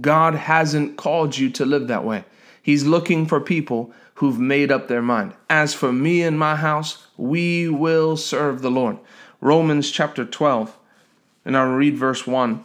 God 0.00 0.34
hasn't 0.34 0.96
called 0.96 1.36
you 1.36 1.50
to 1.50 1.66
live 1.66 1.88
that 1.88 2.04
way. 2.04 2.24
He's 2.62 2.84
looking 2.84 3.26
for 3.26 3.40
people 3.40 3.92
who've 4.14 4.38
made 4.38 4.70
up 4.70 4.86
their 4.86 5.02
mind. 5.02 5.32
As 5.48 5.74
for 5.74 5.92
me 5.92 6.22
and 6.22 6.38
my 6.38 6.54
house, 6.54 7.06
we 7.16 7.68
will 7.68 8.16
serve 8.16 8.62
the 8.62 8.70
Lord. 8.70 8.98
Romans 9.40 9.90
chapter 9.90 10.24
12, 10.24 10.76
and 11.44 11.56
I'll 11.56 11.72
read 11.72 11.96
verse 11.96 12.26
1. 12.26 12.64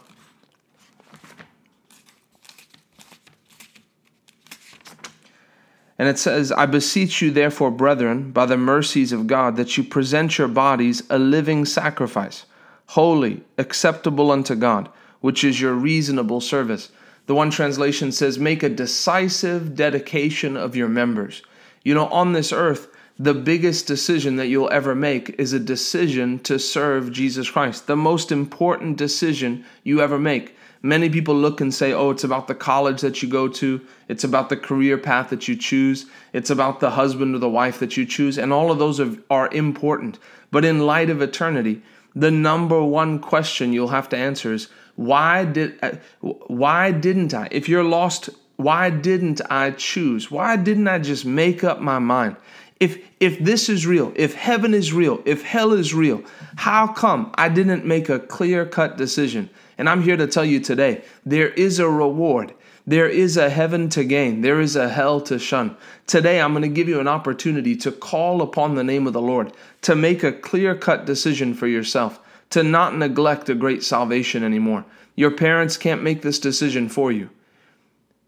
And 5.98 6.08
it 6.08 6.18
says, 6.18 6.52
I 6.52 6.66
beseech 6.66 7.22
you, 7.22 7.30
therefore, 7.30 7.70
brethren, 7.70 8.30
by 8.30 8.46
the 8.46 8.58
mercies 8.58 9.12
of 9.12 9.26
God, 9.26 9.56
that 9.56 9.76
you 9.76 9.84
present 9.84 10.36
your 10.36 10.48
bodies 10.48 11.02
a 11.08 11.18
living 11.18 11.64
sacrifice, 11.64 12.44
holy, 12.86 13.42
acceptable 13.56 14.30
unto 14.30 14.54
God, 14.54 14.90
which 15.20 15.42
is 15.42 15.60
your 15.60 15.72
reasonable 15.72 16.40
service. 16.40 16.90
The 17.26 17.34
one 17.34 17.50
translation 17.50 18.12
says, 18.12 18.38
Make 18.38 18.62
a 18.62 18.68
decisive 18.68 19.74
dedication 19.74 20.56
of 20.56 20.76
your 20.76 20.88
members. 20.88 21.42
You 21.82 21.94
know, 21.94 22.08
on 22.08 22.32
this 22.32 22.52
earth, 22.52 22.88
the 23.18 23.34
biggest 23.34 23.86
decision 23.86 24.36
that 24.36 24.48
you'll 24.48 24.70
ever 24.70 24.94
make 24.94 25.30
is 25.38 25.52
a 25.52 25.60
decision 25.60 26.38
to 26.40 26.58
serve 26.58 27.12
Jesus 27.12 27.50
Christ. 27.50 27.86
The 27.86 27.96
most 27.96 28.30
important 28.30 28.98
decision 28.98 29.64
you 29.84 30.02
ever 30.02 30.18
make. 30.18 30.54
Many 30.82 31.08
people 31.08 31.34
look 31.34 31.60
and 31.62 31.72
say, 31.72 31.92
oh, 31.92 32.10
it's 32.10 32.24
about 32.24 32.46
the 32.46 32.54
college 32.54 33.00
that 33.00 33.22
you 33.22 33.28
go 33.28 33.48
to, 33.48 33.80
it's 34.08 34.24
about 34.24 34.50
the 34.50 34.56
career 34.56 34.98
path 34.98 35.30
that 35.30 35.48
you 35.48 35.56
choose, 35.56 36.06
it's 36.34 36.50
about 36.50 36.80
the 36.80 36.90
husband 36.90 37.34
or 37.34 37.38
the 37.38 37.48
wife 37.48 37.78
that 37.80 37.96
you 37.96 38.04
choose, 38.04 38.36
and 38.36 38.52
all 38.52 38.70
of 38.70 38.78
those 38.78 39.00
are, 39.00 39.16
are 39.30 39.48
important. 39.52 40.18
But 40.50 40.64
in 40.64 40.86
light 40.86 41.08
of 41.08 41.22
eternity, 41.22 41.82
the 42.14 42.30
number 42.30 42.82
one 42.84 43.18
question 43.18 43.72
you'll 43.72 43.88
have 43.88 44.08
to 44.10 44.16
answer 44.16 44.52
is 44.52 44.68
why 44.94 45.44
did 45.44 45.78
uh, 45.82 45.92
why 46.20 46.90
didn't 46.90 47.34
I? 47.34 47.48
If 47.50 47.68
you're 47.68 47.84
lost, 47.84 48.30
why 48.56 48.90
didn't 48.90 49.40
I 49.50 49.72
choose? 49.72 50.30
Why 50.30 50.56
didn't 50.56 50.88
I 50.88 50.98
just 50.98 51.24
make 51.24 51.64
up 51.64 51.80
my 51.80 51.98
mind? 51.98 52.36
If 52.78 52.98
if 53.20 53.38
this 53.38 53.68
is 53.68 53.86
real, 53.86 54.12
if 54.16 54.34
heaven 54.34 54.74
is 54.74 54.92
real, 54.92 55.22
if 55.24 55.42
hell 55.42 55.72
is 55.72 55.94
real, 55.94 56.22
how 56.56 56.86
come 56.86 57.32
I 57.34 57.48
didn't 57.48 57.86
make 57.86 58.08
a 58.08 58.18
clear-cut 58.18 58.96
decision? 58.98 59.48
And 59.78 59.88
I'm 59.88 60.02
here 60.02 60.16
to 60.16 60.26
tell 60.26 60.44
you 60.44 60.60
today 60.60 61.02
there 61.24 61.48
is 61.50 61.78
a 61.78 61.88
reward. 61.88 62.52
There 62.88 63.08
is 63.08 63.36
a 63.36 63.50
heaven 63.50 63.88
to 63.90 64.04
gain. 64.04 64.42
There 64.42 64.60
is 64.60 64.76
a 64.76 64.88
hell 64.88 65.20
to 65.22 65.40
shun. 65.40 65.76
Today, 66.06 66.40
I'm 66.40 66.52
going 66.52 66.62
to 66.62 66.68
give 66.68 66.88
you 66.88 67.00
an 67.00 67.08
opportunity 67.08 67.74
to 67.78 67.90
call 67.90 68.42
upon 68.42 68.76
the 68.76 68.84
name 68.84 69.08
of 69.08 69.12
the 69.12 69.20
Lord, 69.20 69.52
to 69.82 69.96
make 69.96 70.22
a 70.22 70.30
clear 70.30 70.76
cut 70.76 71.04
decision 71.04 71.52
for 71.52 71.66
yourself, 71.66 72.20
to 72.50 72.62
not 72.62 72.96
neglect 72.96 73.48
a 73.48 73.56
great 73.56 73.82
salvation 73.82 74.44
anymore. 74.44 74.84
Your 75.16 75.32
parents 75.32 75.76
can't 75.76 76.04
make 76.04 76.22
this 76.22 76.38
decision 76.38 76.88
for 76.88 77.10
you. 77.10 77.28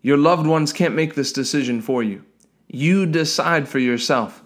Your 0.02 0.16
loved 0.16 0.46
ones 0.46 0.72
can't 0.72 0.94
make 0.94 1.14
this 1.14 1.32
decision 1.32 1.80
for 1.80 2.02
you. 2.02 2.24
You 2.68 3.06
decide 3.06 3.68
for 3.68 3.78
yourself. 3.78 4.42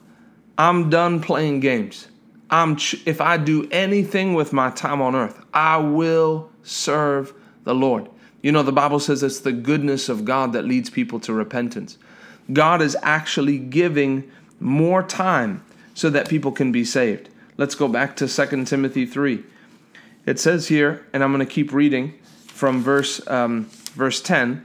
I'm 0.57 0.91
done 0.91 1.21
playing 1.21 1.61
games. 1.61 2.09
I'm 2.51 2.77
ch- 2.77 3.03
if 3.07 3.21
I 3.21 3.37
do 3.37 3.69
anything 3.71 4.35
with 4.35 4.53
my 4.53 4.71
time 4.71 5.01
on 5.01 5.15
earth, 5.15 5.43
I 5.53 5.79
will 5.79 6.51
serve 6.63 7.33
the 7.65 7.75
Lord. 7.75 8.09
You 8.43 8.53
know, 8.53 8.63
the 8.63 8.73
Bible 8.73 9.01
says 9.01 9.23
it's 9.23 9.41
the 9.41 9.53
goodness 9.53 10.09
of 10.09 10.25
God 10.25 10.53
that 10.53 10.65
leads 10.65 10.91
people 10.91 11.19
to 11.21 11.33
repentance. 11.33 11.97
God 12.53 12.83
is 12.83 12.97
actually 13.03 13.59
giving 13.59 14.31
more 14.61 15.03
time 15.03 15.65
so 15.95 16.11
that 16.11 16.29
people 16.29 16.53
can 16.53 16.73
be 16.73 16.85
saved. 16.85 17.29
Let's 17.57 17.75
go 17.75 17.89
back 17.89 18.17
to 18.17 18.29
2 18.29 18.65
Timothy 18.65 19.07
3. 19.07 19.45
It 20.27 20.39
says 20.39 20.69
here, 20.69 21.07
and 21.13 21.23
I'm 21.23 21.33
going 21.33 21.47
to 21.47 21.53
keep 21.53 21.73
reading 21.73 22.19
from 22.47 22.83
verse 22.83 23.27
um, 23.29 23.69
verse 23.95 24.21
10, 24.21 24.65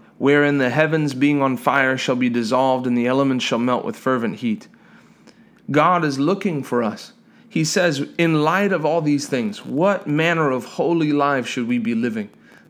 wherein 0.21 0.57
the 0.57 0.69
heavens 0.69 1.13
being 1.13 1.41
on 1.41 1.57
fire 1.57 1.97
shall 1.97 2.15
be 2.15 2.29
dissolved, 2.29 2.85
and 2.85 2.97
the 2.97 3.07
elements 3.07 3.43
shall 3.43 3.59
melt 3.59 3.83
with 3.83 3.95
fervent 3.95 4.37
heat? 4.37 4.67
God 5.69 6.05
is 6.05 6.19
looking 6.19 6.63
for 6.63 6.83
us 6.83 7.13
he 7.51 7.65
says, 7.65 8.07
in 8.17 8.43
light 8.43 8.71
of 8.71 8.85
all 8.85 9.01
these 9.01 9.27
things, 9.27 9.65
what 9.65 10.07
manner 10.07 10.51
of 10.51 10.63
holy 10.63 11.11
life 11.11 11.45
should 11.45 11.67
we 11.67 11.79
be 11.79 11.93
living? 11.93 12.29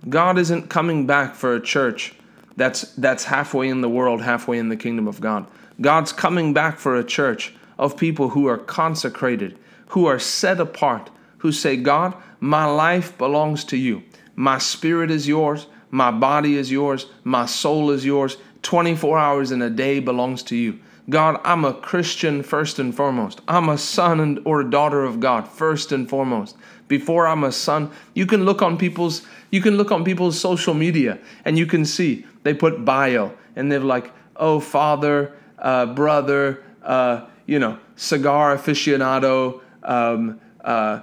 God 0.09 0.39
isn't 0.39 0.71
coming 0.71 1.05
back 1.05 1.35
for 1.35 1.53
a 1.53 1.61
church 1.61 2.15
that's, 2.57 2.91
that's 2.95 3.25
halfway 3.25 3.69
in 3.69 3.81
the 3.81 3.89
world, 3.89 4.23
halfway 4.23 4.57
in 4.57 4.69
the 4.69 4.75
kingdom 4.75 5.07
of 5.07 5.21
God. 5.21 5.45
God's 5.79 6.11
coming 6.11 6.51
back 6.51 6.79
for 6.79 6.95
a 6.95 7.03
church 7.03 7.53
of 7.77 7.95
people 7.95 8.29
who 8.29 8.47
are 8.47 8.57
consecrated, 8.57 9.55
who 9.89 10.07
are 10.07 10.17
set 10.17 10.59
apart, 10.59 11.11
who 11.37 11.51
say, 11.51 11.77
God, 11.77 12.15
my 12.39 12.65
life 12.65 13.15
belongs 13.19 13.63
to 13.65 13.77
you. 13.77 14.01
My 14.35 14.57
spirit 14.57 15.11
is 15.11 15.27
yours. 15.27 15.67
My 15.91 16.09
body 16.09 16.57
is 16.57 16.71
yours. 16.71 17.05
My 17.23 17.45
soul 17.45 17.91
is 17.91 18.05
yours. 18.05 18.37
24 18.63 19.19
hours 19.19 19.51
in 19.51 19.61
a 19.61 19.69
day 19.69 19.99
belongs 19.99 20.43
to 20.43 20.55
you. 20.55 20.79
God, 21.09 21.41
I'm 21.43 21.65
a 21.65 21.73
Christian 21.73 22.43
first 22.43 22.79
and 22.79 22.95
foremost. 22.95 23.41
I'm 23.47 23.69
a 23.69 23.77
son 23.77 24.19
and, 24.19 24.39
or 24.45 24.61
a 24.61 24.69
daughter 24.69 25.03
of 25.03 25.19
God 25.19 25.47
first 25.47 25.91
and 25.91 26.09
foremost. 26.09 26.55
Before 26.87 27.27
I'm 27.27 27.43
a 27.43 27.51
son, 27.51 27.91
you 28.13 28.25
can 28.25 28.45
look 28.45 28.61
on 28.61 28.77
people's 28.77 29.25
you 29.49 29.61
can 29.61 29.75
look 29.75 29.91
on 29.91 30.05
people's 30.05 30.39
social 30.39 30.73
media 30.73 31.19
and 31.43 31.57
you 31.57 31.65
can 31.65 31.83
see 31.83 32.25
they 32.43 32.53
put 32.53 32.85
bio 32.85 33.33
and 33.55 33.71
they're 33.71 33.79
like, 33.79 34.11
oh 34.37 34.59
father, 34.59 35.33
uh, 35.59 35.87
brother, 35.87 36.63
uh, 36.83 37.25
you 37.45 37.59
know, 37.59 37.77
cigar 37.95 38.55
aficionado, 38.55 39.61
um, 39.83 40.39
uh, 40.63 41.01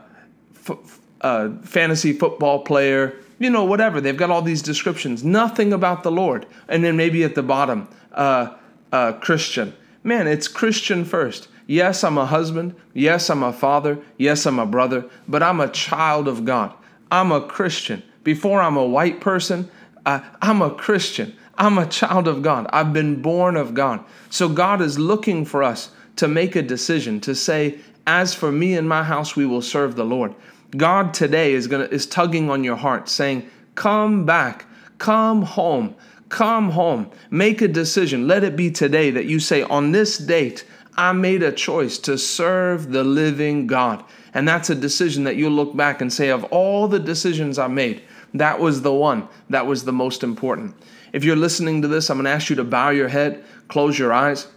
f- 0.54 1.00
uh, 1.20 1.50
fantasy 1.62 2.12
football 2.12 2.60
player, 2.60 3.16
you 3.38 3.50
know, 3.50 3.64
whatever. 3.64 4.00
They've 4.00 4.16
got 4.16 4.30
all 4.30 4.42
these 4.42 4.62
descriptions, 4.62 5.24
nothing 5.24 5.72
about 5.72 6.02
the 6.02 6.10
Lord. 6.10 6.46
And 6.68 6.82
then 6.82 6.96
maybe 6.96 7.24
at 7.24 7.34
the 7.34 7.42
bottom, 7.42 7.88
uh, 8.12 8.54
uh, 8.92 9.12
Christian 9.12 9.74
man, 10.08 10.26
it's 10.26 10.48
Christian 10.48 11.04
first. 11.04 11.48
Yes, 11.66 12.02
I'm 12.02 12.18
a 12.18 12.26
husband. 12.26 12.74
Yes, 12.94 13.28
I'm 13.28 13.42
a 13.42 13.52
father. 13.52 13.98
Yes, 14.16 14.46
I'm 14.46 14.58
a 14.58 14.66
brother, 14.66 15.04
but 15.28 15.42
I'm 15.42 15.60
a 15.60 15.68
child 15.68 16.26
of 16.26 16.44
God. 16.44 16.72
I'm 17.10 17.30
a 17.30 17.40
Christian. 17.40 18.02
Before 18.24 18.60
I'm 18.60 18.76
a 18.76 18.84
white 18.84 19.20
person, 19.20 19.70
uh, 20.06 20.20
I'm 20.40 20.62
a 20.62 20.70
Christian. 20.70 21.36
I'm 21.56 21.78
a 21.78 21.86
child 21.86 22.26
of 22.26 22.42
God. 22.42 22.66
I've 22.72 22.92
been 22.92 23.20
born 23.20 23.56
of 23.56 23.74
God. 23.74 24.02
So 24.30 24.48
God 24.48 24.80
is 24.80 24.98
looking 24.98 25.44
for 25.44 25.62
us 25.62 25.90
to 26.16 26.26
make 26.26 26.56
a 26.56 26.62
decision 26.62 27.20
to 27.20 27.34
say, 27.34 27.78
as 28.06 28.32
for 28.32 28.50
me 28.50 28.74
and 28.74 28.88
my 28.88 29.02
house, 29.02 29.36
we 29.36 29.44
will 29.44 29.62
serve 29.62 29.94
the 29.94 30.04
Lord. 30.04 30.34
God 30.76 31.14
today 31.14 31.52
is 31.52 31.66
gonna 31.66 31.84
is 31.84 32.06
tugging 32.06 32.50
on 32.50 32.64
your 32.64 32.76
heart, 32.76 33.08
saying, 33.08 33.48
Come 33.74 34.26
back, 34.26 34.66
come 34.98 35.42
home. 35.42 35.94
Come 36.28 36.70
home, 36.70 37.10
make 37.30 37.62
a 37.62 37.68
decision. 37.68 38.28
Let 38.28 38.44
it 38.44 38.54
be 38.54 38.70
today 38.70 39.10
that 39.12 39.24
you 39.24 39.40
say, 39.40 39.62
On 39.62 39.92
this 39.92 40.18
date, 40.18 40.66
I 40.94 41.12
made 41.12 41.42
a 41.42 41.52
choice 41.52 41.96
to 42.00 42.18
serve 42.18 42.92
the 42.92 43.04
living 43.04 43.66
God. 43.66 44.04
And 44.34 44.46
that's 44.46 44.68
a 44.68 44.74
decision 44.74 45.24
that 45.24 45.36
you'll 45.36 45.52
look 45.52 45.74
back 45.74 46.02
and 46.02 46.12
say, 46.12 46.28
Of 46.28 46.44
all 46.44 46.86
the 46.86 46.98
decisions 46.98 47.58
I 47.58 47.68
made, 47.68 48.02
that 48.34 48.60
was 48.60 48.82
the 48.82 48.92
one 48.92 49.26
that 49.48 49.66
was 49.66 49.84
the 49.84 49.92
most 49.92 50.22
important. 50.22 50.74
If 51.12 51.24
you're 51.24 51.36
listening 51.36 51.80
to 51.82 51.88
this, 51.88 52.10
I'm 52.10 52.18
going 52.18 52.26
to 52.26 52.30
ask 52.30 52.50
you 52.50 52.56
to 52.56 52.64
bow 52.64 52.90
your 52.90 53.08
head, 53.08 53.42
close 53.68 53.98
your 53.98 54.12
eyes, 54.12 54.48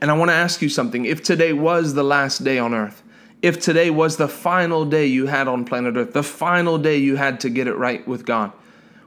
and 0.00 0.10
I 0.10 0.14
want 0.14 0.30
to 0.30 0.34
ask 0.34 0.62
you 0.62 0.70
something. 0.70 1.04
If 1.04 1.22
today 1.22 1.52
was 1.52 1.92
the 1.92 2.02
last 2.02 2.44
day 2.44 2.58
on 2.58 2.72
earth, 2.72 3.02
if 3.44 3.60
today 3.60 3.90
was 3.90 4.16
the 4.16 4.26
final 4.26 4.86
day 4.86 5.04
you 5.04 5.26
had 5.26 5.48
on 5.48 5.66
planet 5.66 5.98
Earth, 5.98 6.14
the 6.14 6.22
final 6.22 6.78
day 6.78 6.96
you 6.96 7.16
had 7.16 7.40
to 7.40 7.50
get 7.50 7.66
it 7.66 7.74
right 7.74 8.08
with 8.08 8.24
God, 8.24 8.50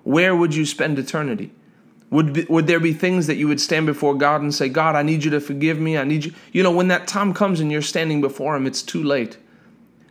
where 0.04 0.36
would 0.36 0.54
you 0.54 0.64
spend 0.64 1.00
eternity? 1.00 1.52
Would, 2.12 2.34
be, 2.34 2.46
would 2.48 2.68
there 2.68 2.80
be 2.80 2.94
things 2.94 3.26
that 3.26 3.38
you 3.38 3.48
would 3.48 3.60
stand 3.60 3.88
before 3.88 4.14
God 4.14 4.44
and 4.44 4.54
say, 4.54 4.70
God, 4.70 4.96
I 4.96 5.02
need 5.02 5.24
you 5.24 5.32
to 5.32 5.40
forgive 5.40 5.80
me? 5.80 5.98
I 5.98 6.04
need 6.04 6.24
you. 6.24 6.34
You 6.52 6.62
know, 6.62 6.72
when 6.72 6.88
that 6.90 7.08
time 7.08 7.34
comes 7.34 7.60
and 7.60 7.72
you're 7.72 7.82
standing 7.82 8.22
before 8.22 8.56
Him, 8.56 8.68
it's 8.68 8.84
too 8.84 9.02
late. 9.02 9.40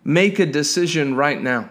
Make 0.03 0.41
a 0.41 0.47
decision 0.47 1.15
right 1.15 1.41
now. 1.41 1.71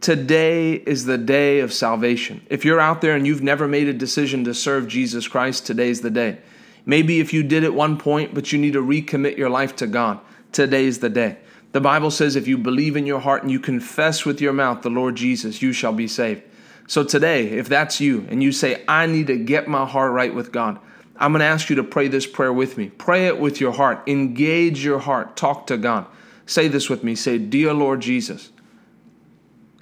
Today 0.00 0.72
is 0.72 1.04
the 1.04 1.18
day 1.18 1.60
of 1.60 1.72
salvation. 1.72 2.44
If 2.50 2.64
you're 2.64 2.80
out 2.80 3.00
there 3.00 3.14
and 3.14 3.28
you've 3.28 3.44
never 3.44 3.68
made 3.68 3.86
a 3.86 3.94
decision 3.94 4.42
to 4.46 4.54
serve 4.54 4.88
Jesus 4.88 5.28
Christ, 5.28 5.66
today's 5.66 6.00
the 6.00 6.10
day. 6.10 6.38
Maybe 6.84 7.20
if 7.20 7.32
you 7.32 7.44
did 7.44 7.62
at 7.62 7.74
one 7.74 7.96
point, 7.96 8.34
but 8.34 8.52
you 8.52 8.58
need 8.58 8.72
to 8.72 8.82
recommit 8.82 9.36
your 9.36 9.50
life 9.50 9.76
to 9.76 9.86
God, 9.86 10.18
today's 10.54 11.00
the 11.00 11.10
day. 11.10 11.38
The 11.72 11.80
Bible 11.80 12.10
says 12.10 12.36
if 12.36 12.46
you 12.46 12.56
believe 12.56 12.96
in 12.96 13.04
your 13.04 13.20
heart 13.20 13.42
and 13.42 13.50
you 13.50 13.58
confess 13.58 14.24
with 14.24 14.40
your 14.40 14.52
mouth 14.52 14.82
the 14.82 14.90
Lord 14.90 15.16
Jesus, 15.16 15.60
you 15.60 15.72
shall 15.72 15.92
be 15.92 16.06
saved. 16.06 16.42
So 16.86 17.02
today, 17.02 17.48
if 17.48 17.68
that's 17.68 18.00
you 18.00 18.26
and 18.30 18.42
you 18.42 18.52
say, 18.52 18.84
I 18.86 19.06
need 19.06 19.26
to 19.26 19.36
get 19.36 19.68
my 19.68 19.84
heart 19.84 20.12
right 20.12 20.34
with 20.34 20.52
God, 20.52 20.78
I'm 21.16 21.32
going 21.32 21.40
to 21.40 21.46
ask 21.46 21.70
you 21.70 21.76
to 21.76 21.84
pray 21.84 22.08
this 22.08 22.26
prayer 22.26 22.52
with 22.52 22.76
me. 22.76 22.90
Pray 22.90 23.26
it 23.26 23.38
with 23.38 23.60
your 23.60 23.72
heart. 23.72 24.06
Engage 24.06 24.84
your 24.84 24.98
heart. 24.98 25.36
Talk 25.36 25.66
to 25.68 25.76
God. 25.76 26.06
Say 26.46 26.68
this 26.68 26.90
with 26.90 27.02
me. 27.04 27.14
Say, 27.14 27.38
Dear 27.38 27.72
Lord 27.72 28.00
Jesus, 28.00 28.50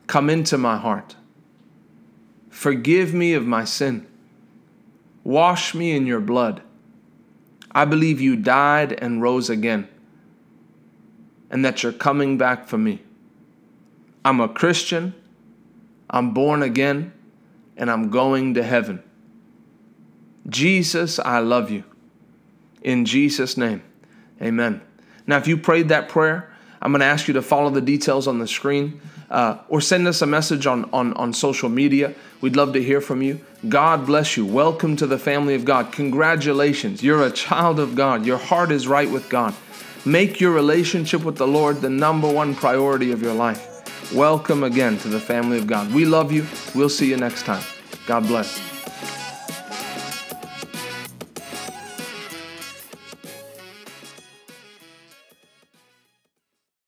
come 0.07 0.31
into 0.31 0.59
my 0.59 0.77
heart. 0.77 1.17
Forgive 2.51 3.15
me 3.15 3.33
of 3.35 3.47
my 3.47 3.65
sin. 3.65 4.07
Wash 5.25 5.75
me 5.75 5.97
in 5.97 6.07
your 6.07 6.21
blood. 6.21 6.63
I 7.73 7.87
believe 7.87 8.21
you 8.21 8.37
died 8.37 8.93
and 9.01 9.23
rose 9.23 9.49
again, 9.49 9.89
and 11.53 11.65
that 11.65 11.83
you're 11.83 11.93
coming 11.93 12.39
back 12.39 12.67
for 12.67 12.79
me. 12.79 13.01
I'm 14.25 14.41
a 14.41 14.49
Christian, 14.49 15.15
I'm 16.11 16.33
born 16.33 16.63
again, 16.63 17.13
and 17.77 17.91
I'm 17.91 18.11
going 18.11 18.55
to 18.55 18.63
heaven. 18.63 19.03
Jesus, 20.49 21.19
I 21.19 21.39
love 21.39 21.71
you. 21.71 21.85
In 22.83 23.05
Jesus' 23.05 23.57
name, 23.57 23.83
amen. 24.41 24.81
Now, 25.27 25.37
if 25.37 25.47
you 25.47 25.57
prayed 25.57 25.91
that 25.91 26.09
prayer, 26.09 26.53
I'm 26.81 26.91
going 26.91 27.01
to 27.01 27.07
ask 27.07 27.29
you 27.29 27.35
to 27.35 27.43
follow 27.43 27.71
the 27.71 27.81
details 27.81 28.27
on 28.27 28.41
the 28.41 28.49
screen 28.49 29.01
uh, 29.31 29.59
or 29.69 29.81
send 29.81 30.09
us 30.09 30.21
a 30.21 30.27
message 30.27 30.67
on, 30.67 30.91
on, 30.93 31.13
on 31.15 31.33
social 31.33 31.69
media. 31.69 32.15
We'd 32.41 32.57
love 32.57 32.73
to 32.73 32.83
hear 32.83 33.01
from 33.01 33.23
you. 33.23 33.41
God 33.69 34.05
bless 34.05 34.37
you. 34.37 34.45
Welcome 34.45 34.97
to 34.97 35.07
the 35.07 35.19
family 35.19 35.55
of 35.55 35.65
God. 35.65 35.93
Congratulations. 35.93 37.03
You're 37.03 37.25
a 37.25 37.31
child 37.31 37.79
of 37.79 37.95
God. 37.95 38.27
Your 38.27 38.39
heart 38.39 38.73
is 38.73 38.89
right 38.89 39.09
with 39.09 39.29
God. 39.29 39.55
Make 40.05 40.41
your 40.41 40.51
relationship 40.51 41.23
with 41.23 41.37
the 41.37 41.47
Lord 41.47 41.81
the 41.81 41.89
number 41.89 42.29
one 42.31 42.57
priority 42.57 43.13
of 43.13 43.23
your 43.23 43.35
life. 43.35 44.13
Welcome 44.13 44.65
again 44.65 44.99
to 44.99 45.09
the 45.09 45.21
family 45.21 45.59
of 45.59 45.69
God. 45.69 45.93
We 45.95 46.05
love 46.05 46.33
you. 46.33 46.45
We'll 46.75 46.89
see 46.89 47.09
you 47.09 47.17
next 47.17 47.45
time. 47.45 47.63
God 48.07 48.27
bless. 48.27 48.72